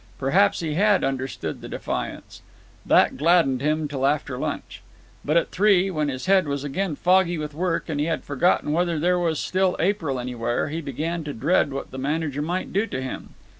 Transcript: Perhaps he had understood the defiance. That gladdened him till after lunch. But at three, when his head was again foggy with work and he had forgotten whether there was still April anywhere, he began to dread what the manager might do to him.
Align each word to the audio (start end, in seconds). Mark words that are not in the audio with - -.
Perhaps 0.17 0.61
he 0.61 0.73
had 0.73 1.03
understood 1.03 1.61
the 1.61 1.69
defiance. 1.69 2.41
That 2.87 3.17
gladdened 3.17 3.61
him 3.61 3.87
till 3.87 4.07
after 4.07 4.35
lunch. 4.35 4.81
But 5.23 5.37
at 5.37 5.51
three, 5.51 5.91
when 5.91 6.07
his 6.09 6.25
head 6.25 6.47
was 6.47 6.63
again 6.63 6.95
foggy 6.95 7.37
with 7.37 7.53
work 7.53 7.87
and 7.87 7.99
he 7.99 8.07
had 8.07 8.23
forgotten 8.25 8.71
whether 8.71 8.97
there 8.97 9.19
was 9.19 9.39
still 9.39 9.75
April 9.79 10.19
anywhere, 10.19 10.69
he 10.69 10.81
began 10.81 11.23
to 11.25 11.33
dread 11.33 11.71
what 11.71 11.91
the 11.91 11.99
manager 11.99 12.41
might 12.41 12.73
do 12.73 12.87
to 12.87 12.99
him. 12.99 13.35